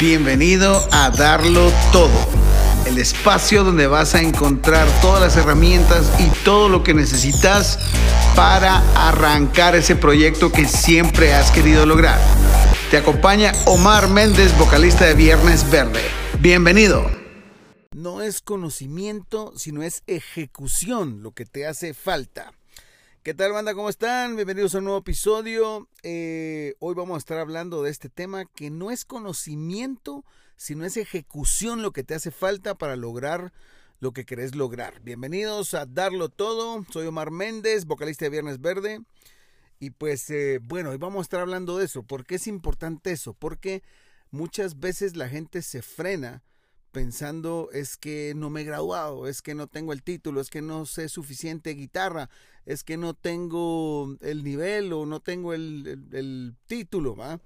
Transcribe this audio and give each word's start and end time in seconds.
Bienvenido 0.00 0.88
a 0.92 1.10
Darlo 1.10 1.72
Todo, 1.90 2.28
el 2.86 2.98
espacio 2.98 3.64
donde 3.64 3.88
vas 3.88 4.14
a 4.14 4.22
encontrar 4.22 4.86
todas 5.00 5.20
las 5.20 5.36
herramientas 5.36 6.12
y 6.20 6.30
todo 6.44 6.68
lo 6.68 6.84
que 6.84 6.94
necesitas 6.94 7.80
para 8.36 8.76
arrancar 8.94 9.74
ese 9.74 9.96
proyecto 9.96 10.52
que 10.52 10.68
siempre 10.68 11.34
has 11.34 11.50
querido 11.50 11.84
lograr. 11.84 12.20
Te 12.92 12.98
acompaña 12.98 13.52
Omar 13.66 14.08
Méndez, 14.08 14.56
vocalista 14.56 15.04
de 15.04 15.14
Viernes 15.14 15.68
Verde. 15.68 16.02
Bienvenido. 16.38 17.10
No 17.92 18.22
es 18.22 18.40
conocimiento, 18.40 19.52
sino 19.56 19.82
es 19.82 20.04
ejecución 20.06 21.24
lo 21.24 21.32
que 21.32 21.44
te 21.44 21.66
hace 21.66 21.92
falta. 21.92 22.52
¿Qué 23.28 23.34
tal 23.34 23.52
banda? 23.52 23.74
¿Cómo 23.74 23.90
están? 23.90 24.36
Bienvenidos 24.36 24.74
a 24.74 24.78
un 24.78 24.84
nuevo 24.84 25.00
episodio. 25.00 25.86
Eh, 26.02 26.76
hoy 26.78 26.94
vamos 26.94 27.16
a 27.16 27.18
estar 27.18 27.38
hablando 27.38 27.82
de 27.82 27.90
este 27.90 28.08
tema 28.08 28.46
que 28.46 28.70
no 28.70 28.90
es 28.90 29.04
conocimiento, 29.04 30.24
sino 30.56 30.86
es 30.86 30.96
ejecución 30.96 31.82
lo 31.82 31.92
que 31.92 32.04
te 32.04 32.14
hace 32.14 32.30
falta 32.30 32.76
para 32.76 32.96
lograr 32.96 33.52
lo 34.00 34.12
que 34.12 34.24
querés 34.24 34.54
lograr. 34.54 35.02
Bienvenidos 35.02 35.74
a 35.74 35.84
Darlo 35.84 36.30
Todo. 36.30 36.86
Soy 36.90 37.06
Omar 37.06 37.30
Méndez, 37.30 37.84
vocalista 37.84 38.24
de 38.24 38.30
Viernes 38.30 38.62
Verde. 38.62 39.02
Y 39.78 39.90
pues 39.90 40.30
eh, 40.30 40.58
bueno, 40.62 40.88
hoy 40.88 40.96
vamos 40.96 41.18
a 41.18 41.22
estar 41.24 41.40
hablando 41.42 41.76
de 41.76 41.84
eso. 41.84 42.04
¿Por 42.04 42.24
qué 42.24 42.36
es 42.36 42.46
importante 42.46 43.10
eso? 43.10 43.34
Porque 43.34 43.82
muchas 44.30 44.80
veces 44.80 45.16
la 45.16 45.28
gente 45.28 45.60
se 45.60 45.82
frena 45.82 46.42
pensando 46.92 47.68
es 47.72 47.96
que 47.96 48.32
no 48.34 48.50
me 48.50 48.62
he 48.62 48.64
graduado, 48.64 49.26
es 49.28 49.42
que 49.42 49.54
no 49.54 49.66
tengo 49.66 49.92
el 49.92 50.02
título, 50.02 50.40
es 50.40 50.50
que 50.50 50.62
no 50.62 50.86
sé 50.86 51.08
suficiente 51.08 51.74
guitarra, 51.74 52.30
es 52.66 52.84
que 52.84 52.96
no 52.96 53.14
tengo 53.14 54.16
el 54.20 54.44
nivel 54.44 54.92
o 54.92 55.06
no 55.06 55.20
tengo 55.20 55.54
el, 55.54 56.54
título, 56.66 57.16
¿va? 57.16 57.40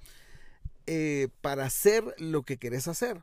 Eh, 0.87 1.28
para 1.41 1.65
hacer 1.65 2.15
lo 2.18 2.42
que 2.42 2.59
querés 2.59 2.88
hacer. 2.88 3.23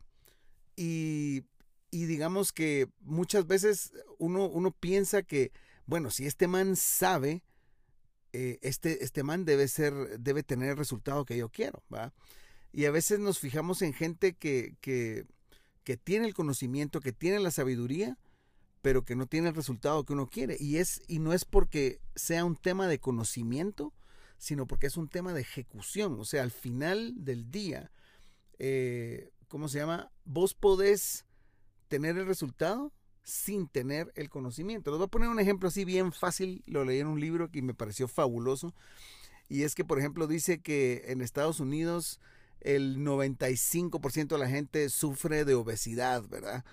Y, 0.75 1.43
digamos 1.91 2.53
que 2.53 2.87
muchas 3.01 3.47
veces 3.47 3.91
uno, 4.17 4.45
uno, 4.45 4.71
piensa 4.71 5.23
que, 5.23 5.51
bueno, 5.85 6.11
si 6.11 6.25
este 6.25 6.47
man 6.47 6.75
sabe, 6.75 7.43
eh, 8.31 8.59
este, 8.61 9.03
este 9.03 9.23
man 9.23 9.43
debe 9.43 9.67
ser, 9.67 9.93
debe 10.19 10.43
tener 10.43 10.69
el 10.69 10.77
resultado 10.77 11.25
que 11.25 11.35
yo 11.35 11.49
quiero, 11.49 11.83
¿va? 11.93 12.13
Y 12.71 12.85
a 12.85 12.91
veces 12.91 13.19
nos 13.19 13.39
fijamos 13.39 13.81
en 13.81 13.93
gente 13.93 14.33
que, 14.37 14.75
que 14.79 15.25
que 15.83 15.97
tiene 15.97 16.27
el 16.27 16.33
conocimiento, 16.33 16.99
que 16.99 17.13
tiene 17.13 17.39
la 17.39 17.51
sabiduría, 17.51 18.17
pero 18.81 19.03
que 19.03 19.15
no 19.15 19.27
tiene 19.27 19.49
el 19.49 19.55
resultado 19.55 20.03
que 20.05 20.13
uno 20.13 20.27
quiere. 20.27 20.57
Y, 20.59 20.77
es, 20.77 21.01
y 21.07 21.19
no 21.19 21.33
es 21.33 21.45
porque 21.45 21.99
sea 22.15 22.45
un 22.45 22.55
tema 22.55 22.87
de 22.87 22.99
conocimiento, 22.99 23.93
sino 24.37 24.67
porque 24.67 24.87
es 24.87 24.97
un 24.97 25.09
tema 25.09 25.33
de 25.33 25.41
ejecución. 25.41 26.19
O 26.19 26.25
sea, 26.25 26.43
al 26.43 26.51
final 26.51 27.13
del 27.17 27.51
día, 27.51 27.91
eh, 28.57 29.31
¿cómo 29.47 29.67
se 29.67 29.79
llama? 29.79 30.11
Vos 30.25 30.53
podés 30.53 31.25
tener 31.87 32.17
el 32.17 32.25
resultado 32.25 32.93
sin 33.23 33.67
tener 33.67 34.11
el 34.15 34.29
conocimiento. 34.29 34.91
Les 34.91 34.97
voy 34.97 35.05
a 35.05 35.09
poner 35.09 35.29
un 35.29 35.39
ejemplo 35.39 35.67
así 35.67 35.85
bien 35.85 36.11
fácil, 36.13 36.63
lo 36.65 36.85
leí 36.85 36.99
en 36.99 37.07
un 37.07 37.19
libro 37.19 37.51
que 37.51 37.61
me 37.61 37.73
pareció 37.73 38.07
fabuloso. 38.07 38.73
Y 39.49 39.63
es 39.63 39.75
que, 39.75 39.83
por 39.83 39.99
ejemplo, 39.99 40.27
dice 40.27 40.61
que 40.61 41.03
en 41.07 41.21
Estados 41.21 41.59
Unidos 41.59 42.19
el 42.61 42.97
95% 42.97 44.27
de 44.27 44.37
la 44.37 44.49
gente 44.49 44.89
sufre 44.89 45.45
de 45.45 45.53
obesidad, 45.53 46.23
¿verdad? 46.27 46.65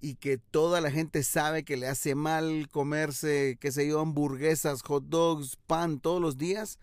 Y 0.00 0.16
que 0.16 0.38
toda 0.38 0.80
la 0.80 0.90
gente 0.90 1.22
sabe 1.22 1.64
que 1.64 1.76
le 1.76 1.86
hace 1.86 2.14
mal 2.14 2.68
comerse, 2.70 3.56
qué 3.60 3.72
sé 3.72 3.88
yo, 3.88 4.00
hamburguesas, 4.00 4.82
hot 4.82 5.04
dogs, 5.08 5.56
pan 5.66 6.00
todos 6.00 6.20
los 6.20 6.36
días, 6.36 6.78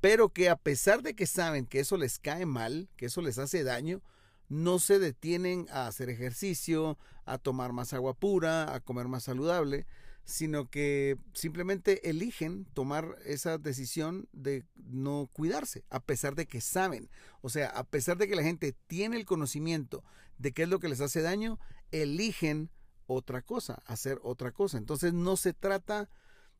pero 0.00 0.30
que 0.30 0.48
a 0.48 0.56
pesar 0.56 1.02
de 1.02 1.14
que 1.14 1.26
saben 1.26 1.66
que 1.66 1.80
eso 1.80 1.96
les 1.96 2.18
cae 2.18 2.46
mal, 2.46 2.88
que 2.96 3.06
eso 3.06 3.22
les 3.22 3.38
hace 3.38 3.64
daño, 3.64 4.02
no 4.48 4.78
se 4.78 4.98
detienen 4.98 5.66
a 5.70 5.86
hacer 5.86 6.10
ejercicio, 6.10 6.98
a 7.24 7.38
tomar 7.38 7.72
más 7.72 7.92
agua 7.92 8.14
pura, 8.14 8.74
a 8.74 8.80
comer 8.80 9.06
más 9.08 9.24
saludable, 9.24 9.86
sino 10.30 10.70
que 10.70 11.16
simplemente 11.34 12.08
eligen 12.08 12.64
tomar 12.72 13.16
esa 13.24 13.58
decisión 13.58 14.28
de 14.32 14.64
no 14.76 15.28
cuidarse, 15.32 15.84
a 15.90 16.00
pesar 16.00 16.34
de 16.34 16.46
que 16.46 16.60
saben. 16.60 17.10
O 17.42 17.50
sea, 17.50 17.68
a 17.68 17.84
pesar 17.84 18.16
de 18.16 18.28
que 18.28 18.36
la 18.36 18.42
gente 18.42 18.74
tiene 18.86 19.16
el 19.16 19.26
conocimiento 19.26 20.04
de 20.38 20.52
qué 20.52 20.62
es 20.62 20.68
lo 20.68 20.78
que 20.78 20.88
les 20.88 21.00
hace 21.00 21.20
daño, 21.20 21.58
eligen 21.90 22.70
otra 23.06 23.42
cosa, 23.42 23.82
hacer 23.86 24.20
otra 24.22 24.52
cosa. 24.52 24.78
Entonces 24.78 25.12
no 25.12 25.36
se 25.36 25.52
trata 25.52 26.08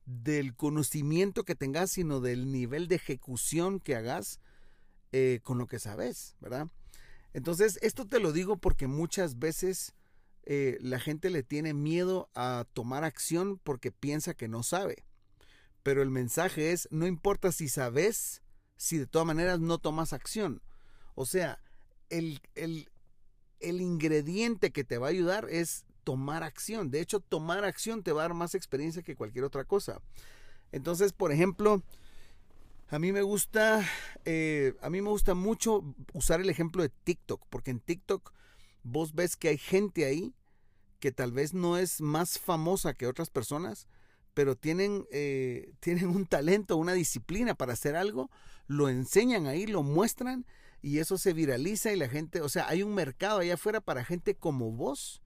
del 0.05 0.55
conocimiento 0.55 1.45
que 1.45 1.55
tengas, 1.55 1.93
sino 1.93 2.21
del 2.21 2.51
nivel 2.51 2.89
de 2.89 2.97
ejecución 2.97 3.81
que 3.81 3.95
hagas 3.95 4.41
eh, 5.13 5.41
con 5.43 5.59
lo 5.59 5.67
que 5.67 5.79
sabes, 5.79 6.37
¿verdad? 6.41 6.69
Entonces, 7.33 7.79
esto 7.83 8.07
te 8.07 8.19
lo 8.19 8.33
digo 8.33 8.57
porque 8.57 8.89
muchas 8.89 9.39
veces 9.39 9.95
eh, 10.45 10.79
la 10.81 10.99
gente 10.99 11.31
le 11.31 11.43
tiene 11.43 11.75
miedo 11.75 12.31
a 12.35 12.65
tomar 12.73 13.05
acción 13.05 13.59
porque 13.63 13.93
piensa 13.93 14.35
que 14.35 14.49
no 14.49 14.63
sabe. 14.63 15.05
Pero 15.83 16.03
el 16.03 16.11
mensaje 16.11 16.73
es, 16.73 16.89
no 16.91 17.07
importa 17.07 17.53
si 17.53 17.69
sabes, 17.69 18.43
si 18.77 18.99
de 18.99 19.07
todas 19.07 19.27
maneras 19.27 19.61
no 19.61 19.79
tomas 19.79 20.13
acción. 20.13 20.63
O 21.15 21.27
sea, 21.27 21.61
el, 22.09 22.41
el, 22.55 22.91
el 23.61 23.81
ingrediente 23.81 24.71
que 24.71 24.85
te 24.85 24.99
va 24.99 25.09
a 25.09 25.11
ayudar 25.11 25.47
es 25.51 25.85
tomar 26.05 26.43
acción. 26.43 26.91
De 26.91 27.01
hecho, 27.01 27.21
tomar 27.21 27.65
acción 27.65 28.03
te 28.03 28.13
va 28.13 28.23
a 28.23 28.29
dar 28.29 28.35
más 28.35 28.55
experiencia 28.55 29.03
que 29.03 29.17
cualquier 29.17 29.45
otra 29.45 29.65
cosa. 29.65 30.01
Entonces, 30.73 31.13
por 31.13 31.33
ejemplo, 31.33 31.83
a 32.89 32.99
mí 32.99 33.13
me 33.13 33.23
gusta, 33.23 33.87
eh, 34.25 34.75
a 34.81 34.91
mí 34.91 35.01
me 35.01 35.11
gusta 35.11 35.35
mucho 35.35 35.85
usar 36.13 36.41
el 36.41 36.51
ejemplo 36.51 36.83
de 36.83 36.89
TikTok, 36.89 37.47
porque 37.49 37.71
en 37.71 37.81
TikTok 37.81 38.33
vos 38.83 39.15
ves 39.15 39.37
que 39.37 39.49
hay 39.49 39.59
gente 39.59 40.05
ahí 40.05 40.35
que 41.01 41.11
tal 41.11 41.33
vez 41.33 41.55
no 41.55 41.79
es 41.79 42.01
más 42.01 42.39
famosa 42.39 42.95
que 42.95 43.07
otras 43.07 43.31
personas, 43.31 43.89
pero 44.35 44.57
tienen, 44.57 45.07
eh, 45.11 45.73
tienen 45.81 46.09
un 46.09 46.27
talento, 46.27 46.77
una 46.77 46.93
disciplina 46.93 47.55
para 47.55 47.73
hacer 47.73 47.97
algo, 47.97 48.31
lo 48.69 48.89
enseñan 48.89 49.47
ahí, 49.47 49.67
lo 49.67 49.83
muestran 49.83 50.47
y 50.83 50.99
eso 50.99 51.19
se 51.19 51.33
viraliza 51.33 51.93
y 51.93 51.97
la 51.97 52.09
gente, 52.09 52.41
o 52.41 52.49
sea, 52.49 52.69
hay 52.69 52.83
un 52.83 52.95
mercado 52.95 53.41
allá 53.41 53.55
afuera 53.55 53.81
para 53.81 54.05
gente 54.05 54.37
como 54.37 54.71
vos 54.71 55.23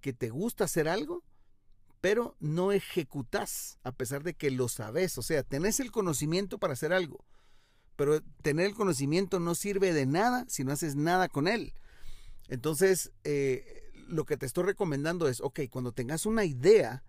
que 0.00 0.12
te 0.12 0.30
gusta 0.30 0.64
hacer 0.64 0.88
algo, 0.88 1.22
pero 2.00 2.34
no 2.40 2.72
ejecutas 2.72 3.78
a 3.82 3.92
pesar 3.92 4.22
de 4.22 4.34
que 4.34 4.50
lo 4.50 4.68
sabes, 4.68 5.18
o 5.18 5.22
sea, 5.22 5.42
tenés 5.42 5.80
el 5.80 5.92
conocimiento 5.92 6.58
para 6.58 6.72
hacer 6.72 6.92
algo, 6.92 7.24
pero 7.96 8.22
tener 8.42 8.66
el 8.66 8.74
conocimiento 8.74 9.38
no 9.40 9.54
sirve 9.54 9.92
de 9.92 10.06
nada 10.06 10.46
si 10.48 10.64
no 10.64 10.72
haces 10.72 10.96
nada 10.96 11.28
con 11.28 11.46
él. 11.46 11.74
Entonces, 12.50 13.12
eh, 13.22 13.90
lo 14.08 14.26
que 14.26 14.36
te 14.36 14.44
estoy 14.44 14.64
recomendando 14.64 15.28
es, 15.28 15.40
ok, 15.40 15.60
cuando 15.70 15.92
tengas 15.92 16.26
una 16.26 16.44
idea, 16.44 17.04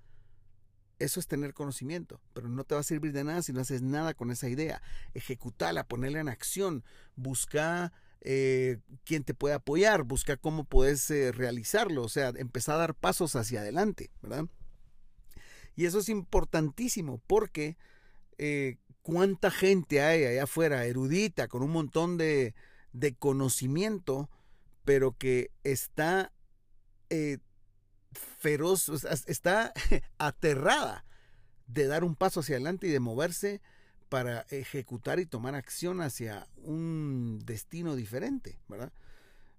eso 1.00 1.19
es 1.19 1.28
tener 1.28 1.56
conocimiento, 1.56 2.22
pero 2.34 2.47
no 2.47 2.63
te 2.63 2.75
va 2.75 2.81
a 2.81 2.84
servir 2.84 3.12
de 3.12 3.24
nada 3.24 3.41
si 3.41 3.51
no 3.51 3.59
haces 3.59 3.81
nada 3.81 4.13
con 4.13 4.30
esa 4.30 4.47
idea. 4.47 4.84
Ejecutala, 5.16 5.88
ponerla 5.88 6.19
en 6.19 6.30
acción, 6.30 6.84
busca 7.16 7.91
eh, 8.22 8.78
quién 9.03 9.24
te 9.24 9.34
puede 9.34 9.56
apoyar, 9.56 10.03
busca 10.03 10.38
cómo 10.38 10.63
puedes 10.63 11.09
eh, 11.09 11.31
realizarlo, 11.31 12.03
o 12.03 12.09
sea, 12.09 12.30
empezar 12.35 12.75
a 12.75 12.81
dar 12.81 12.94
pasos 12.94 13.35
hacia 13.35 13.62
adelante, 13.62 14.12
¿verdad? 14.22 14.46
Y 15.75 15.85
eso 15.85 16.00
es 16.00 16.09
importantísimo 16.09 17.19
porque 17.25 17.78
cuánta 19.01 19.51
gente 19.51 20.01
hay 20.01 20.25
allá 20.25 20.44
afuera, 20.44 20.85
erudita, 20.85 21.47
con 21.47 21.63
un 21.63 21.72
montón 21.72 22.18
de, 22.18 22.56
de 22.94 23.16
conocimiento, 23.16 24.30
pero 24.84 25.18
que 25.18 25.52
está 25.64 26.31
eh, 27.09 27.40
feroz, 28.12 28.90
está 29.28 29.74
aterrada 30.18 31.06
de 31.68 31.88
dar 31.88 32.03
un 32.03 32.16
paso 32.16 32.42
hacia 32.42 32.56
adelante 32.56 32.88
y 32.88 32.92
de 32.92 33.00
moverse 33.00 33.62
para 34.09 34.42
ejecutar 34.50 35.19
y 35.19 35.25
tomar 35.25 35.56
acción 35.56 36.02
hacia 36.02 36.47
un 36.58 37.40
destino 37.46 37.96
diferente, 37.96 38.59
¿verdad? 38.68 38.92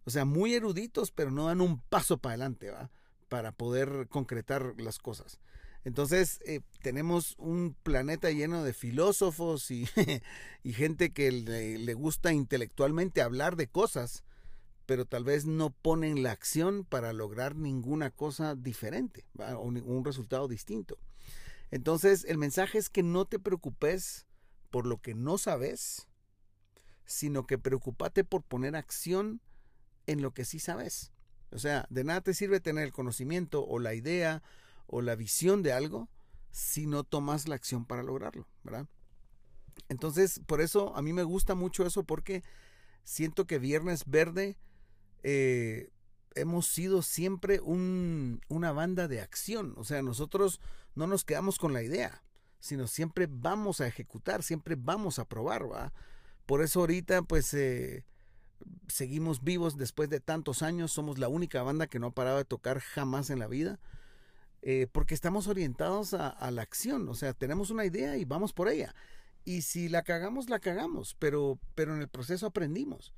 O 0.05 0.11
sea, 0.11 0.25
muy 0.25 0.55
eruditos, 0.55 1.11
pero 1.11 1.31
no 1.31 1.47
dan 1.47 1.61
un 1.61 1.81
paso 1.81 2.19
para 2.19 2.35
adelante, 2.35 2.71
¿va? 2.71 2.91
Para 3.29 3.53
poder 3.53 4.09
concretar 4.11 4.75
las 4.77 4.99
cosas. 4.99 5.41
Entonces, 5.85 6.41
eh, 6.45 6.61
tenemos 6.81 7.35
un 7.39 7.75
planeta 7.83 8.31
lleno 8.31 8.63
de 8.63 8.73
filósofos 8.73 9.71
y, 9.71 9.89
y 10.63 10.73
gente 10.73 11.13
que 11.13 11.33
le, 11.33 11.95
gusta 11.95 12.33
intelectualmente 12.33 13.23
hablar 13.23 13.57
de 13.57 13.69
cosas, 13.69 14.23
pero 14.87 15.05
tal 15.05 15.25
vez 15.25 15.47
no 15.47 15.71
ponen 15.71 16.23
la 16.23 16.33
acción 16.33 16.85
para 16.85 17.13
lograr 17.13 17.57
ninguna 17.57 18.11
cosa 18.11 18.55
diferente 18.55 19.25
o 19.39 19.63
un 19.63 20.05
resultado 20.05 20.49
distinto. 20.49 20.99
Entonces, 21.71 22.25
el 22.29 22.39
mensaje 22.39 22.79
es 22.79 22.91
que 22.91 23.03
no 23.03 23.25
te 23.25 23.39
preocupes 23.39 24.27
por 24.71 24.87
lo 24.87 25.01
que 25.01 25.15
no 25.15 25.39
sabes, 25.39 26.09
sino 27.05 27.47
que 27.47 27.59
preocupate 27.59 28.25
por 28.25 28.43
poner 28.43 28.77
acción 28.77 29.41
en 30.07 30.23
lo 30.23 30.33
que 30.33 30.45
sí 30.45 30.59
sabes. 30.59 31.13
O 31.51 31.59
sea, 31.59 31.87
de 31.91 32.05
nada 32.05 32.21
te 32.23 32.35
sirve 32.35 32.61
tener 32.61 32.85
el 32.85 32.93
conocimiento 32.93 33.65
o 33.67 33.79
la 33.79 33.95
idea 33.95 34.43
o 34.87 35.03
la 35.03 35.15
visión 35.15 35.63
de 35.63 35.73
algo 35.73 36.09
si 36.51 36.87
no 36.87 37.05
tomas 37.05 37.49
la 37.49 37.55
acción 37.55 37.85
para 37.85 38.03
lograrlo. 38.03 38.47
Entonces, 39.89 40.41
por 40.47 40.61
eso 40.61 40.97
a 40.97 41.03
mí 41.03 41.13
me 41.13 41.23
gusta 41.23 41.55
mucho 41.55 41.87
eso 41.87 42.05
porque 42.05 42.43
siento 43.05 43.47
que 43.47 43.59
Viernes 43.59 44.05
Verde 44.07 44.59
eh, 45.23 45.91
hemos 46.35 46.67
sido 46.67 47.03
siempre 47.03 47.61
una 47.61 48.73
banda 48.73 49.09
de 49.09 49.21
acción. 49.21 49.75
O 49.77 49.85
sea, 49.85 50.03
nosotros 50.03 50.61
no 50.95 51.07
nos 51.07 51.25
quedamos 51.25 51.59
con 51.59 51.73
la 51.73 51.83
idea, 51.83 52.23
sino 52.61 52.87
siempre 52.87 53.27
vamos 53.29 53.81
a 53.81 53.87
ejecutar, 53.87 54.43
siempre 54.43 54.77
vamos 54.79 55.19
a 55.19 55.25
probar, 55.25 55.71
¿va? 55.71 55.93
Por 56.47 56.63
eso 56.63 56.81
ahorita, 56.81 57.23
pues, 57.23 57.55
eh, 57.55 58.05
seguimos 58.89 59.43
vivos 59.43 59.77
después 59.77 60.11
de 60.11 60.21
tantos 60.21 60.63
años. 60.63 60.93
Somos 60.93 61.19
la 61.19 61.29
única 61.29 61.63
banda 61.63 61.87
que 61.87 61.99
no 61.99 62.09
ha 62.09 62.15
parado 62.15 62.39
de 62.39 62.45
tocar 62.45 62.81
jamás 62.81 63.31
en 63.31 63.39
la 63.39 63.47
vida. 63.47 63.79
Eh, 64.63 64.87
porque 64.93 65.15
estamos 65.15 65.49
orientados 65.49 66.15
a, 66.15 66.51
la 66.51 66.63
acción. 66.63 67.09
O 67.09 67.15
sea, 67.15 67.33
tenemos 67.33 67.71
una 67.71 67.85
idea 67.85 68.17
y 68.17 68.25
vamos 68.25 68.53
por 68.53 68.69
ella. 68.69 68.95
Y 69.45 69.63
si 69.63 69.89
la 69.89 70.03
cagamos, 70.03 70.49
la 70.49 70.61
cagamos. 70.61 71.17
Pero, 71.19 71.59
pero 71.75 71.95
en 71.95 72.01
el 72.01 72.09
proceso 72.09 72.47
aprendimos. 72.47 73.13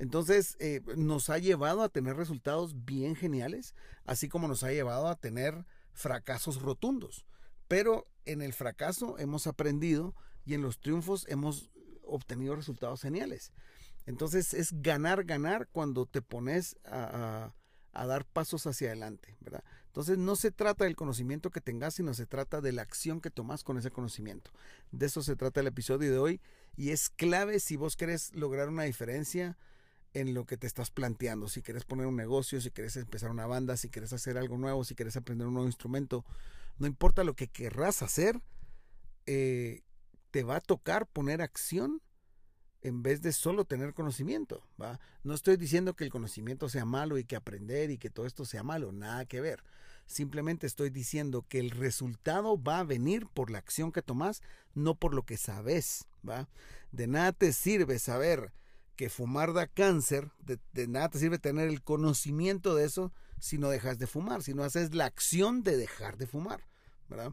Entonces, 0.00 0.56
eh, 0.60 0.80
nos 0.96 1.28
ha 1.28 1.36
llevado 1.36 1.82
a 1.82 1.90
tener 1.90 2.16
resultados 2.16 2.86
bien 2.86 3.14
geniales, 3.14 3.74
así 4.06 4.30
como 4.30 4.48
nos 4.48 4.62
ha 4.62 4.72
llevado 4.72 5.08
a 5.08 5.16
tener 5.16 5.66
fracasos 5.92 6.62
rotundos. 6.62 7.26
Pero 7.68 8.08
en 8.24 8.40
el 8.40 8.54
fracaso 8.54 9.18
hemos 9.18 9.46
aprendido 9.46 10.14
y 10.46 10.54
en 10.54 10.62
los 10.62 10.80
triunfos 10.80 11.26
hemos 11.28 11.70
obtenido 12.02 12.56
resultados 12.56 13.02
geniales. 13.02 13.52
Entonces 14.06 14.54
es 14.54 14.72
ganar, 14.80 15.24
ganar 15.24 15.68
cuando 15.70 16.06
te 16.06 16.22
pones 16.22 16.78
a, 16.86 17.52
a, 17.92 18.06
dar 18.06 18.24
pasos 18.24 18.66
hacia 18.66 18.88
adelante, 18.88 19.36
¿verdad? 19.40 19.62
Entonces 19.88 20.16
no 20.16 20.34
se 20.34 20.50
trata 20.50 20.84
del 20.84 20.96
conocimiento 20.96 21.50
que 21.50 21.60
tengas, 21.60 21.92
sino 21.96 22.14
se 22.14 22.24
trata 22.24 22.62
de 22.62 22.72
la 22.72 22.80
acción 22.80 23.20
que 23.20 23.30
tomas 23.30 23.64
con 23.64 23.76
ese 23.76 23.90
conocimiento. 23.90 24.50
De 24.92 25.04
eso 25.04 25.22
se 25.22 25.36
trata 25.36 25.60
el 25.60 25.66
episodio 25.66 26.10
de 26.10 26.18
hoy 26.18 26.40
y 26.74 26.90
es 26.90 27.10
clave 27.10 27.60
si 27.60 27.76
vos 27.76 27.96
querés 27.96 28.34
lograr 28.34 28.70
una 28.70 28.84
diferencia 28.84 29.58
en 30.14 30.34
lo 30.34 30.44
que 30.44 30.56
te 30.56 30.66
estás 30.66 30.90
planteando. 30.90 31.48
Si 31.48 31.62
quieres 31.62 31.84
poner 31.84 32.06
un 32.06 32.16
negocio, 32.16 32.60
si 32.60 32.70
quieres 32.70 32.96
empezar 32.96 33.30
una 33.30 33.46
banda, 33.46 33.76
si 33.76 33.88
quieres 33.88 34.12
hacer 34.12 34.38
algo 34.38 34.58
nuevo, 34.58 34.84
si 34.84 34.94
quieres 34.94 35.16
aprender 35.16 35.46
un 35.46 35.54
nuevo 35.54 35.68
instrumento, 35.68 36.24
no 36.78 36.86
importa 36.86 37.24
lo 37.24 37.34
que 37.34 37.48
querrás 37.48 38.02
hacer, 38.02 38.40
eh, 39.26 39.82
te 40.30 40.42
va 40.42 40.56
a 40.56 40.60
tocar 40.60 41.06
poner 41.06 41.42
acción 41.42 42.00
en 42.82 43.02
vez 43.02 43.20
de 43.22 43.32
solo 43.32 43.64
tener 43.64 43.94
conocimiento. 43.94 44.66
¿va? 44.80 44.98
No 45.22 45.34
estoy 45.34 45.56
diciendo 45.56 45.94
que 45.94 46.04
el 46.04 46.10
conocimiento 46.10 46.68
sea 46.68 46.84
malo 46.84 47.18
y 47.18 47.24
que 47.24 47.36
aprender 47.36 47.90
y 47.90 47.98
que 47.98 48.10
todo 48.10 48.26
esto 48.26 48.44
sea 48.44 48.62
malo, 48.62 48.92
nada 48.92 49.24
que 49.26 49.40
ver. 49.40 49.62
Simplemente 50.06 50.66
estoy 50.66 50.90
diciendo 50.90 51.44
que 51.48 51.60
el 51.60 51.70
resultado 51.70 52.60
va 52.60 52.80
a 52.80 52.84
venir 52.84 53.28
por 53.28 53.50
la 53.50 53.58
acción 53.58 53.92
que 53.92 54.02
tomas, 54.02 54.42
no 54.74 54.96
por 54.96 55.14
lo 55.14 55.24
que 55.24 55.36
sabes. 55.36 56.06
¿va? 56.28 56.48
De 56.90 57.06
nada 57.06 57.32
te 57.32 57.52
sirve 57.52 57.98
saber 57.98 58.52
que 59.00 59.08
fumar 59.08 59.54
da 59.54 59.66
cáncer, 59.66 60.30
de, 60.44 60.86
nada 60.86 61.08
te 61.08 61.18
sirve 61.18 61.38
tener 61.38 61.68
el 61.68 61.82
conocimiento 61.82 62.74
de 62.74 62.84
eso 62.84 63.14
si 63.38 63.56
no 63.56 63.70
dejas 63.70 63.98
de 63.98 64.06
fumar, 64.06 64.42
si 64.42 64.52
no 64.52 64.62
haces 64.62 64.94
la 64.94 65.06
acción 65.06 65.62
de 65.62 65.78
dejar 65.78 66.18
de 66.18 66.26
fumar, 66.26 66.66
¿verdad? 67.08 67.32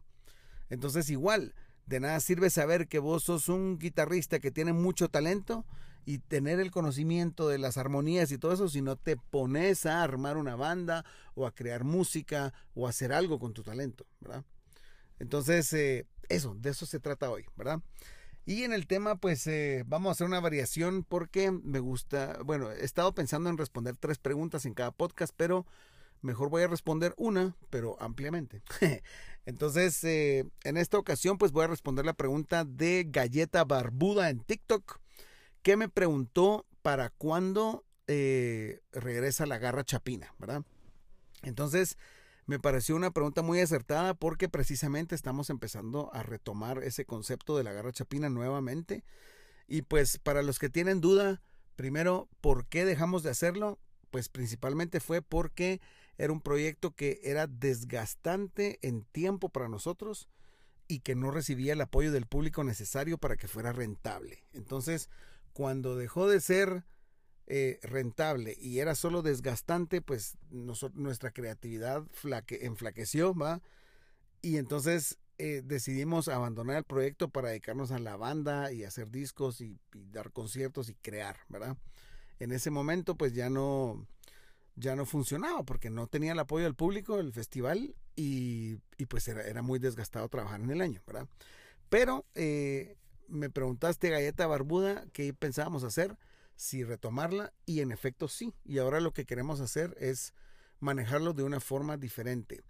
Entonces 0.70 1.10
igual, 1.10 1.56
de 1.86 2.00
nada 2.00 2.22
sirve 2.22 2.50
saber 2.52 2.88
que 2.88 3.00
vos 3.00 3.24
sos 3.24 3.50
un 3.50 3.80
guitarrista 3.80 4.40
que 4.40 4.50
tiene 4.50 4.72
mucho 4.72 5.10
talento 5.10 5.66
y 6.06 6.20
tener 6.20 6.62
el 6.62 6.72
conocimiento 6.72 7.50
de 7.50 7.58
las 7.58 7.76
armonías 7.76 8.32
y 8.32 8.38
todo 8.38 8.54
eso 8.54 8.70
si 8.70 8.82
no 8.82 8.96
te 8.96 9.18
pones 9.18 9.86
a 9.86 10.04
armar 10.04 10.38
una 10.38 10.56
banda 10.56 11.04
o 11.36 11.46
a 11.46 11.54
crear 11.54 11.84
música 11.84 12.54
o 12.76 12.88
a 12.88 12.92
hacer 12.92 13.12
algo 13.12 13.40
con 13.40 13.54
tu 13.54 13.64
talento, 13.64 14.08
¿verdad? 14.22 14.46
Entonces, 15.20 15.74
eh, 15.74 16.08
eso, 16.30 16.56
de 16.56 16.70
eso 16.70 16.86
se 16.86 17.02
trata 17.02 17.30
hoy, 17.30 17.46
¿verdad? 17.58 17.82
Y 18.48 18.64
en 18.64 18.72
el 18.72 18.88
tema, 18.88 19.18
pues 19.18 19.46
eh, 19.46 19.84
vamos 19.88 20.08
a 20.08 20.12
hacer 20.14 20.26
una 20.26 20.40
variación 20.40 21.04
porque 21.04 21.52
me 21.52 21.80
gusta, 21.80 22.40
bueno, 22.46 22.72
he 22.72 22.86
estado 22.86 23.14
pensando 23.14 23.50
en 23.50 23.58
responder 23.58 23.98
tres 23.98 24.20
preguntas 24.20 24.66
en 24.66 24.74
cada 24.74 24.92
podcast, 24.92 25.34
pero 25.36 25.66
mejor 26.22 26.50
voy 26.50 26.64
a 26.64 26.68
responder 26.68 27.14
una, 27.18 27.58
pero 27.70 28.02
ampliamente. 28.02 28.62
Entonces, 29.46 30.02
eh, 30.06 30.46
en 30.64 30.78
esta 30.78 30.98
ocasión, 30.98 31.38
pues 31.38 31.52
voy 31.52 31.66
a 31.66 31.68
responder 31.68 32.06
la 32.06 32.14
pregunta 32.14 32.64
de 32.64 33.06
Galleta 33.10 33.66
Barbuda 33.66 34.30
en 34.30 34.40
TikTok, 34.40 35.02
que 35.62 35.76
me 35.76 35.90
preguntó 35.90 36.66
para 36.82 37.10
cuándo 37.10 37.84
eh, 38.08 38.80
regresa 38.94 39.46
la 39.46 39.58
garra 39.58 39.84
chapina, 39.84 40.34
¿verdad? 40.40 40.64
Entonces, 41.42 41.98
me 42.48 42.60
pareció 42.60 42.96
una 42.96 43.12
pregunta 43.12 43.42
muy 43.42 43.60
acertada 43.60 44.14
porque 44.14 44.48
precisamente 44.48 45.16
estamos 45.16 45.50
empezando 45.50 46.10
a 46.14 46.24
retomar 46.24 46.82
ese 46.82 47.06
concepto 47.06 47.58
de 47.58 47.66
la 47.66 47.74
garra 47.74 47.92
chapina 47.92 48.30
nuevamente. 48.30 49.04
Y 49.68 49.82
pues 49.82 50.18
para 50.18 50.42
los 50.42 50.58
que 50.58 50.70
tienen 50.70 51.02
duda, 51.02 51.42
primero, 51.76 52.30
¿por 52.40 52.66
qué 52.66 52.86
dejamos 52.86 53.22
de 53.22 53.32
hacerlo? 53.32 53.80
Pues 54.12 54.30
principalmente 54.30 55.02
fue 55.02 55.22
porque 55.22 55.82
era 56.18 56.32
un 56.32 56.40
proyecto 56.40 56.96
que 56.96 57.20
era 57.22 57.48
desgastante 57.48 58.80
en 58.82 59.04
tiempo 59.04 59.50
para 59.50 59.68
nosotros 59.68 60.30
y 60.88 61.02
que 61.02 61.16
no 61.16 61.32
recibía 61.32 61.74
el 61.74 61.82
apoyo 61.82 62.14
del 62.14 62.28
público 62.28 62.64
necesario 62.64 63.18
para 63.18 63.36
que 63.36 63.50
fuera 63.50 63.74
rentable. 63.74 64.46
Entonces, 64.54 65.10
cuando 65.52 65.98
dejó 65.98 66.30
de 66.30 66.40
ser 66.40 66.86
eh, 67.50 67.80
rentable 67.82 68.58
y 68.60 68.80
era 68.80 68.94
solo 68.94 69.22
desgastante, 69.22 70.02
pues 70.02 70.38
nuestra 70.52 71.32
creatividad 71.32 72.04
enflaqueció, 72.50 73.34
¿va? 73.34 73.62
Y 74.42 74.58
entonces 74.58 75.18
eh, 75.38 75.62
decidimos 75.64 76.28
abandonar 76.28 76.76
el 76.76 76.84
proyecto 76.84 77.30
para 77.30 77.48
dedicarnos 77.48 77.92
a 77.92 78.00
la 78.00 78.18
banda 78.18 78.74
y 78.74 78.84
hacer 78.84 79.12
discos 79.12 79.62
y, 79.62 79.80
dar 79.94 80.34
conciertos 80.34 80.90
y 80.90 80.96
crear, 80.96 81.38
¿verdad? 81.48 81.78
En 82.40 82.52
ese 82.52 82.70
momento 82.70 83.16
pues 83.16 83.34
ya 83.34 83.50
no, 83.50 84.06
ya 84.76 84.98
no 84.98 85.06
funcionaba 85.06 85.64
porque 85.64 85.90
no 85.90 86.08
tenía 86.08 86.34
el 86.34 86.40
apoyo 86.40 86.66
del 86.66 86.76
público 86.76 87.16
del 87.16 87.32
festival 87.32 87.96
y, 88.18 88.76
pues 89.08 89.26
era, 89.30 89.44
era, 89.44 89.62
muy 89.62 89.80
desgastado 89.80 90.28
trabajar 90.28 90.60
en 90.60 90.72
el 90.72 90.82
año, 90.82 91.02
¿verdad? 91.08 91.30
Pero 91.88 92.26
eh, 92.36 92.98
me 93.30 93.50
preguntaste, 93.50 94.10
Galleta 94.10 94.48
Barbuda, 94.48 95.06
qué 95.14 95.34
pensábamos 95.34 95.86
hacer 95.86 96.18
si 96.58 96.84
retomarla 96.84 97.54
y 97.66 97.80
en 97.80 97.94
efecto 97.94 98.28
sí. 98.28 98.54
Y 98.66 98.80
ahora 98.80 99.00
lo 99.00 99.14
que 99.14 99.26
queremos 99.26 99.62
hacer 99.62 99.96
es 100.00 100.34
manejarlo 100.82 101.34
de 101.34 101.44
una 101.44 101.62
forma 101.62 101.96
diferente. 101.96 102.62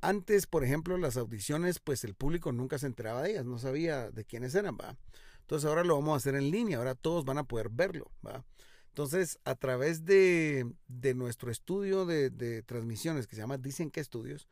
Antes, 0.00 0.46
por 0.46 0.64
ejemplo, 0.64 0.98
las 0.98 1.16
audiciones, 1.16 1.80
pues 1.80 2.04
el 2.04 2.14
público 2.14 2.52
nunca 2.52 2.78
se 2.78 2.86
enteraba 2.86 3.22
de 3.22 3.30
ellas, 3.30 3.46
no 3.46 3.58
sabía 3.58 4.10
de 4.10 4.24
quiénes 4.24 4.54
eran, 4.54 4.76
¿va? 4.76 4.96
Entonces 5.40 5.68
ahora 5.68 5.82
lo 5.82 5.94
vamos 5.94 6.12
a 6.12 6.16
hacer 6.16 6.34
en 6.34 6.50
línea, 6.50 6.78
ahora 6.78 6.94
todos 6.94 7.24
van 7.24 7.38
a 7.38 7.44
poder 7.44 7.70
verlo, 7.70 8.12
¿va? 8.24 8.44
Entonces, 8.88 9.38
a 9.44 9.54
través 9.54 10.04
de, 10.04 10.70
de 10.88 11.14
nuestro 11.14 11.50
estudio 11.50 12.04
de, 12.04 12.30
de, 12.30 12.62
transmisiones 12.62 13.26
que 13.26 13.36
se 13.36 13.42
llama 13.42 13.56
Dicen 13.56 13.90
que 13.90 14.00
Estudios, 14.00 14.48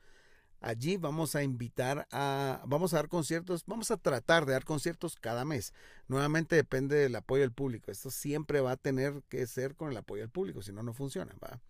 Allí 0.67 0.97
vamos 0.97 1.37
a 1.37 1.45
invitar 1.45 2.09
a, 2.11 2.61
vamos 2.67 2.93
a 2.93 2.97
dar 2.97 3.09
conciertos, 3.09 3.63
vamos 3.67 3.93
a 3.93 3.99
tratar 3.99 4.47
de 4.47 4.53
dar 4.53 4.65
conciertos 4.65 5.15
cada 5.15 5.45
mes. 5.45 5.73
Nuevamente 6.09 6.57
depende 6.57 6.97
del 6.97 7.15
apoyo 7.15 7.43
del 7.43 7.53
público. 7.53 7.93
Esto 7.93 8.11
siempre 8.11 8.61
va 8.61 8.73
a 8.73 8.77
tener 8.77 9.23
que 9.29 9.47
ser 9.47 9.77
con 9.77 9.93
el 9.93 9.97
apoyo 9.97 10.23
del 10.23 10.31
público, 10.31 10.63
si 10.63 10.73
no, 10.73 10.83
no 10.83 10.93
funciona. 10.93 11.33
¿va? 11.41 11.61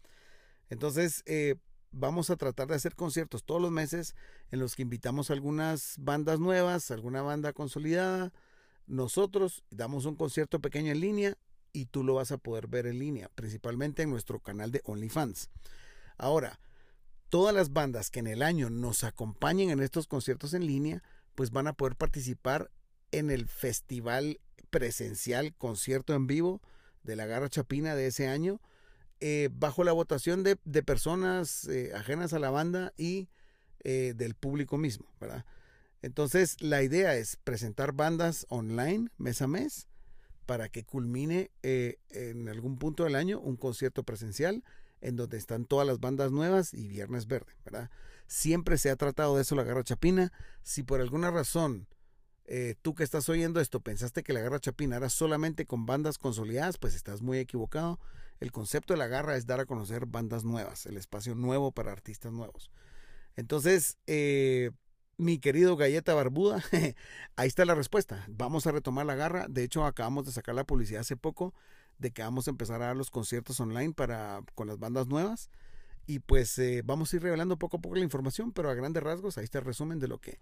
Entonces, 0.71 1.23
eh, 1.27 1.57
vamos 1.93 2.31
a 2.31 2.37
tratar 2.37 2.69
de 2.69 2.77
hacer 2.77 2.95
conciertos 2.95 3.45
todos 3.45 3.61
los 3.61 3.71
meses 3.71 4.15
en 4.51 4.61
los 4.61 4.75
que 4.75 4.81
invitamos 4.81 5.31
algunas 5.31 5.97
bandas 5.99 6.41
nuevas, 6.41 6.91
alguna 6.91 7.21
banda 7.21 7.53
consolidada. 7.53 8.33
Nosotros 8.87 9.63
damos 9.69 10.07
un 10.07 10.17
concierto 10.17 10.61
pequeño 10.61 10.93
en 10.93 11.01
línea 11.01 11.39
y 11.75 11.85
tú 11.85 12.03
lo 12.03 12.15
vas 12.15 12.33
a 12.33 12.39
poder 12.39 12.67
ver 12.67 12.87
en 12.87 12.99
línea, 12.99 13.29
principalmente 13.35 14.05
en 14.05 14.09
nuestro 14.09 14.41
canal 14.41 14.73
de 14.73 14.81
OnlyFans. 14.87 15.51
Ahora, 16.17 16.59
todas 17.29 17.55
las 17.55 17.73
bandas 17.73 18.11
que 18.11 18.21
en 18.21 18.27
el 18.27 18.43
año 18.43 18.71
nos 18.71 19.05
acompañen 19.05 19.71
en 19.71 19.81
estos 19.81 20.07
conciertos 20.07 20.55
en 20.55 20.67
línea, 20.67 21.03
pues 21.35 21.51
van 21.51 21.67
a 21.67 21.73
poder 21.73 21.97
participar 21.97 22.71
en 23.13 23.31
el 23.31 23.47
festival 23.47 24.41
presencial, 24.71 25.55
concierto 25.55 26.15
en 26.15 26.27
vivo 26.27 26.61
de 27.03 27.17
la 27.17 27.27
Garra 27.27 27.49
Chapina 27.49 27.95
de 27.95 28.09
ese 28.09 28.29
año, 28.29 28.61
eh, 29.21 29.49
bajo 29.53 29.85
la 29.85 29.93
votación 29.93 30.43
de, 30.43 30.57
personas 30.83 31.67
eh, 31.69 31.93
ajenas 31.95 32.33
a 32.33 32.39
la 32.39 32.51
banda 32.51 32.93
y 32.99 33.29
eh, 33.85 34.13
del 34.15 34.35
público 34.35 34.77
mismo, 34.77 35.11
¿verdad? 35.21 35.47
Entonces, 36.03 36.61
la 36.61 36.83
idea 36.83 37.17
es 37.17 37.37
presentar 37.37 37.93
bandas 37.93 38.45
online 38.51 39.09
mes 39.17 39.41
a 39.41 39.47
mes 39.47 39.89
para 40.45 40.69
que 40.69 40.85
culmine 40.85 41.51
en 41.63 42.49
algún 42.49 42.79
punto 42.79 43.03
del 43.05 43.17
año 43.17 43.41
un 43.41 43.57
concierto 43.57 44.05
presencial 44.05 44.63
en 45.01 45.17
donde 45.17 45.39
están 45.39 45.65
todas 45.65 45.87
las 45.87 46.01
bandas 46.01 46.33
nuevas 46.33 46.75
y 46.75 46.89
Viernes 46.89 47.27
Verde, 47.27 47.53
¿verdad? 47.65 47.91
Siempre 48.27 48.79
se 48.79 48.91
ha 48.91 48.97
tratado 48.97 49.37
de 49.37 49.43
eso 49.43 49.55
la 49.55 49.63
Garra 49.63 49.85
Chapina. 49.85 50.33
Si 50.63 50.83
por 50.83 51.01
alguna 51.01 51.31
razón 51.31 51.87
eh, 52.49 52.77
tú 52.81 52.95
que 52.95 53.03
estás 53.03 53.29
oyendo 53.29 53.61
esto 53.61 53.81
pensaste 53.81 54.23
que 54.23 54.33
la 54.33 54.41
Garra 54.41 54.61
Chapina 54.61 54.97
era 54.97 55.11
solamente 55.11 55.67
con 55.67 55.87
bandas 55.87 56.19
consolidadas, 56.19 56.79
pues 56.79 56.95
estás 56.95 57.23
muy 57.23 57.39
equivocado. 57.39 57.99
El 58.39 58.53
concepto 58.53 58.95
de 58.95 58.99
la 58.99 59.07
Garra 59.07 59.37
es 59.37 59.47
dar 59.47 59.61
a 59.61 59.67
conocer 59.67 60.07
bandas 60.07 60.45
nuevas, 60.45 60.87
el 60.87 60.97
espacio 60.97 61.35
nuevo 61.35 61.73
para 61.73 61.93
artistas 61.93 62.33
nuevos. 62.33 62.71
Entonces, 63.35 63.99
eh, 64.07 64.71
mi 65.17 65.39
querido 65.39 65.77
Galleta 65.77 66.15
Barbuda, 66.15 66.63
ahí 67.37 67.49
está 67.49 67.65
la 67.65 67.75
respuesta. 67.75 68.25
Vamos 68.29 68.67
a 68.67 68.73
retomar 68.73 69.07
la 69.07 69.15
garra. 69.15 69.47
De 69.49 69.65
hecho, 69.65 69.85
acabamos 69.85 70.27
de 70.27 70.33
sacar 70.33 70.55
la 70.55 70.65
publicidad 70.65 71.01
hace 71.01 71.17
poco 71.17 71.55
de 71.99 72.11
que 72.11 72.23
vamos 72.23 72.47
a 72.47 72.51
empezar 72.51 72.83
a 72.83 72.87
dar 72.87 72.97
los 72.97 73.11
conciertos 73.11 73.59
online 73.61 73.93
para, 73.93 74.43
con 74.55 74.69
las 74.69 74.79
bandas 74.79 75.07
nuevas. 75.07 75.51
Y 76.07 76.21
pues 76.21 76.57
eh, 76.59 76.83
vamos 76.85 77.13
a 77.13 77.17
ir 77.17 77.23
revelando 77.23 77.57
poco 77.57 77.79
a 77.79 77.81
poco 77.81 77.97
la 77.97 78.05
información, 78.05 78.53
pero 78.53 78.71
a 78.71 78.75
grandes 78.75 79.03
rasgos, 79.03 79.39
ahí 79.39 79.45
está 79.45 79.59
el 79.59 79.65
resumen 79.65 79.99
de 79.99 80.09
lo 80.09 80.19
que, 80.19 80.39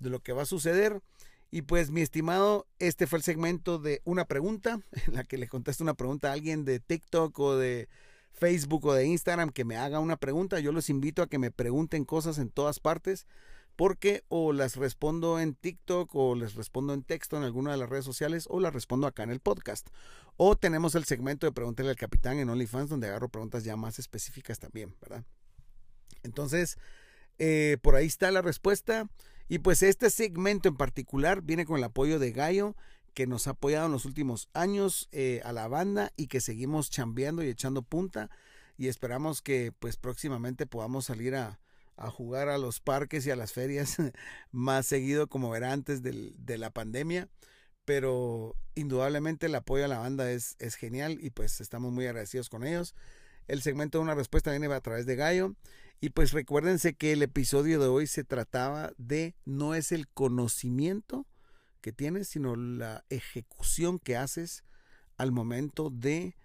de 0.00 0.10
lo 0.10 0.20
que 0.20 0.32
va 0.32 0.42
a 0.42 0.46
suceder. 0.46 1.02
Y 1.50 1.62
pues, 1.62 1.90
mi 1.90 2.00
estimado, 2.00 2.66
este 2.80 3.06
fue 3.06 3.18
el 3.18 3.22
segmento 3.22 3.78
de 3.78 4.02
una 4.04 4.24
pregunta, 4.24 4.80
en 5.06 5.14
la 5.14 5.24
que 5.24 5.38
le 5.38 5.48
contesto 5.48 5.84
una 5.84 5.94
pregunta 5.94 6.30
a 6.30 6.32
alguien 6.32 6.64
de 6.64 6.80
TikTok 6.80 7.38
o 7.38 7.56
de 7.56 7.88
Facebook 8.32 8.86
o 8.86 8.94
de 8.94 9.06
Instagram 9.06 9.50
que 9.50 9.64
me 9.64 9.76
haga 9.76 10.00
una 10.00 10.16
pregunta. 10.16 10.58
Yo 10.58 10.72
los 10.72 10.90
invito 10.90 11.22
a 11.22 11.28
que 11.28 11.38
me 11.38 11.52
pregunten 11.52 12.04
cosas 12.04 12.38
en 12.38 12.50
todas 12.50 12.80
partes 12.80 13.26
porque 13.76 14.24
o 14.28 14.52
las 14.52 14.76
respondo 14.76 15.40
en 15.40 15.54
TikTok 15.54 16.14
o 16.14 16.34
les 16.34 16.54
respondo 16.54 16.94
en 16.94 17.02
texto 17.02 17.36
en 17.36 17.42
alguna 17.42 17.72
de 17.72 17.78
las 17.78 17.88
redes 17.88 18.04
sociales 18.04 18.46
o 18.48 18.60
las 18.60 18.72
respondo 18.72 19.06
acá 19.06 19.22
en 19.22 19.30
el 19.30 19.40
podcast. 19.40 19.88
O 20.36 20.56
tenemos 20.56 20.94
el 20.94 21.04
segmento 21.04 21.46
de 21.46 21.52
Pregúntale 21.52 21.90
al 21.90 21.96
Capitán 21.96 22.38
en 22.38 22.48
OnlyFans 22.48 22.90
donde 22.90 23.08
agarro 23.08 23.28
preguntas 23.28 23.64
ya 23.64 23.76
más 23.76 23.98
específicas 23.98 24.58
también, 24.58 24.94
¿verdad? 25.00 25.24
Entonces, 26.22 26.78
eh, 27.38 27.78
por 27.82 27.96
ahí 27.96 28.06
está 28.06 28.30
la 28.30 28.42
respuesta. 28.42 29.08
Y 29.48 29.58
pues 29.58 29.82
este 29.82 30.08
segmento 30.10 30.68
en 30.68 30.76
particular 30.76 31.42
viene 31.42 31.66
con 31.66 31.76
el 31.76 31.84
apoyo 31.84 32.18
de 32.18 32.32
Gallo, 32.32 32.76
que 33.12 33.26
nos 33.26 33.46
ha 33.46 33.50
apoyado 33.50 33.86
en 33.86 33.92
los 33.92 34.06
últimos 34.06 34.48
años 34.54 35.08
eh, 35.12 35.40
a 35.44 35.52
la 35.52 35.68
banda 35.68 36.12
y 36.16 36.28
que 36.28 36.40
seguimos 36.40 36.90
chambeando 36.90 37.42
y 37.42 37.48
echando 37.48 37.82
punta. 37.82 38.30
Y 38.76 38.88
esperamos 38.88 39.42
que 39.42 39.72
pues 39.78 39.96
próximamente 39.96 40.66
podamos 40.66 41.04
salir 41.04 41.36
a, 41.36 41.60
a 41.96 42.10
jugar 42.10 42.48
a 42.48 42.58
los 42.58 42.80
parques 42.80 43.26
y 43.26 43.30
a 43.30 43.36
las 43.36 43.52
ferias 43.52 43.96
más 44.50 44.86
seguido 44.86 45.28
como 45.28 45.50
verá 45.50 45.72
antes 45.72 46.02
de 46.02 46.58
la 46.58 46.70
pandemia. 46.70 47.28
Pero 47.84 48.56
indudablemente 48.74 49.46
el 49.46 49.54
apoyo 49.54 49.84
a 49.84 49.88
la 49.88 49.98
banda 49.98 50.30
es, 50.30 50.56
es 50.58 50.74
genial 50.74 51.18
y 51.20 51.30
pues 51.30 51.60
estamos 51.60 51.92
muy 51.92 52.06
agradecidos 52.06 52.48
con 52.48 52.64
ellos. 52.64 52.94
El 53.46 53.60
segmento 53.60 53.98
de 53.98 54.04
una 54.04 54.14
respuesta 54.14 54.50
viene 54.50 54.72
a 54.72 54.80
través 54.80 55.06
de 55.06 55.16
Gallo. 55.16 55.54
Y 56.00 56.10
pues 56.10 56.32
recuérdense 56.32 56.94
que 56.94 57.12
el 57.12 57.22
episodio 57.22 57.80
de 57.80 57.86
hoy 57.86 58.06
se 58.06 58.24
trataba 58.24 58.92
de 58.98 59.34
no 59.44 59.74
es 59.74 59.92
el 59.92 60.08
conocimiento 60.08 61.26
que 61.80 61.92
tienes, 61.92 62.28
sino 62.28 62.56
la 62.56 63.04
ejecución 63.10 63.98
que 63.98 64.16
haces 64.16 64.64
al 65.16 65.32
momento 65.32 65.90
de, 65.90 66.36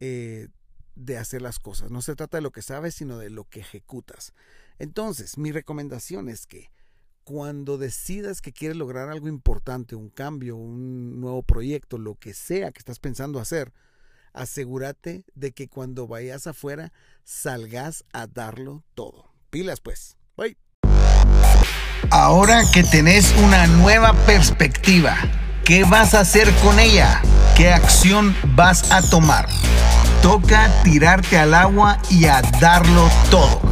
eh, 0.00 0.48
de 0.94 1.18
hacer 1.18 1.42
las 1.42 1.58
cosas. 1.58 1.90
No 1.90 2.02
se 2.02 2.14
trata 2.14 2.38
de 2.38 2.42
lo 2.42 2.52
que 2.52 2.62
sabes, 2.62 2.94
sino 2.94 3.18
de 3.18 3.30
lo 3.30 3.44
que 3.44 3.60
ejecutas. 3.60 4.34
Entonces, 4.82 5.38
mi 5.38 5.52
recomendación 5.52 6.28
es 6.28 6.48
que 6.48 6.72
cuando 7.22 7.78
decidas 7.78 8.40
que 8.40 8.52
quieres 8.52 8.76
lograr 8.76 9.10
algo 9.10 9.28
importante, 9.28 9.94
un 9.94 10.08
cambio, 10.08 10.56
un 10.56 11.20
nuevo 11.20 11.44
proyecto, 11.44 11.98
lo 11.98 12.16
que 12.16 12.34
sea 12.34 12.72
que 12.72 12.80
estás 12.80 12.98
pensando 12.98 13.38
hacer, 13.38 13.72
asegúrate 14.32 15.24
de 15.36 15.52
que 15.52 15.68
cuando 15.68 16.08
vayas 16.08 16.48
afuera 16.48 16.92
salgas 17.22 18.04
a 18.12 18.26
darlo 18.26 18.82
todo. 18.94 19.32
Pilas 19.50 19.80
pues. 19.80 20.16
Bye. 20.36 20.58
Ahora 22.10 22.64
que 22.74 22.82
tenés 22.82 23.32
una 23.36 23.68
nueva 23.68 24.14
perspectiva, 24.26 25.16
¿qué 25.64 25.84
vas 25.84 26.12
a 26.14 26.20
hacer 26.22 26.52
con 26.56 26.80
ella? 26.80 27.22
¿Qué 27.56 27.70
acción 27.70 28.34
vas 28.56 28.90
a 28.90 29.00
tomar? 29.08 29.46
Toca 30.22 30.68
tirarte 30.82 31.38
al 31.38 31.54
agua 31.54 32.02
y 32.10 32.24
a 32.24 32.42
darlo 32.60 33.08
todo. 33.30 33.71